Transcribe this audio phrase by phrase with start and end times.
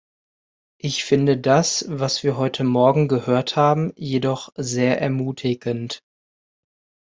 [0.79, 6.01] Ich finde das, was wir heute morgen gehört haben, jedoch sehr ermutigend.